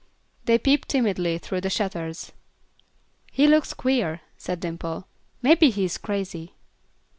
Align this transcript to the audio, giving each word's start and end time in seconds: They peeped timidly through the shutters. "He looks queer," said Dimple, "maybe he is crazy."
They 0.45 0.57
peeped 0.57 0.89
timidly 0.89 1.37
through 1.37 1.61
the 1.61 1.69
shutters. 1.69 2.31
"He 3.31 3.45
looks 3.45 3.71
queer," 3.75 4.21
said 4.35 4.59
Dimple, 4.59 5.05
"maybe 5.43 5.69
he 5.69 5.83
is 5.85 5.99
crazy." 5.99 6.55